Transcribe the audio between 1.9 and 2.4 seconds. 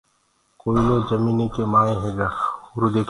هيگآ